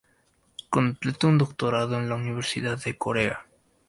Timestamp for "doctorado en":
1.37-2.09